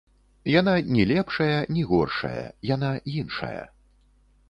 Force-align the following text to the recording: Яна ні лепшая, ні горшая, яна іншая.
Яна 0.51 0.73
ні 0.95 1.03
лепшая, 1.11 1.59
ні 1.77 1.83
горшая, 1.93 2.43
яна 2.75 2.91
іншая. 3.21 3.63